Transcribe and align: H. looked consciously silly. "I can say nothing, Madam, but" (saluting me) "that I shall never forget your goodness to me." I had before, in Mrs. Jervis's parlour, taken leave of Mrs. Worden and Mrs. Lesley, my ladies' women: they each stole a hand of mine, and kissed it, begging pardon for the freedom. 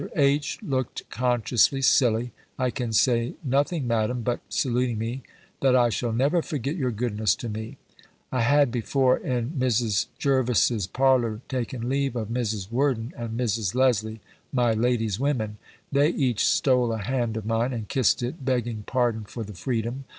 H. 0.15 0.57
looked 0.63 1.07
consciously 1.11 1.83
silly. 1.83 2.31
"I 2.57 2.71
can 2.71 2.91
say 2.91 3.35
nothing, 3.43 3.85
Madam, 3.85 4.23
but" 4.23 4.39
(saluting 4.49 4.97
me) 4.97 5.21
"that 5.59 5.75
I 5.75 5.89
shall 5.89 6.11
never 6.11 6.41
forget 6.41 6.75
your 6.75 6.89
goodness 6.89 7.35
to 7.35 7.47
me." 7.47 7.77
I 8.31 8.41
had 8.41 8.71
before, 8.71 9.17
in 9.19 9.51
Mrs. 9.51 10.07
Jervis's 10.17 10.87
parlour, 10.87 11.41
taken 11.47 11.87
leave 11.87 12.15
of 12.15 12.29
Mrs. 12.29 12.71
Worden 12.71 13.13
and 13.15 13.39
Mrs. 13.39 13.75
Lesley, 13.75 14.21
my 14.51 14.73
ladies' 14.73 15.19
women: 15.19 15.57
they 15.91 16.09
each 16.09 16.47
stole 16.47 16.91
a 16.91 16.97
hand 16.97 17.37
of 17.37 17.45
mine, 17.45 17.71
and 17.71 17.87
kissed 17.87 18.23
it, 18.23 18.43
begging 18.43 18.81
pardon 18.87 19.23
for 19.25 19.43
the 19.43 19.53
freedom. 19.53 20.05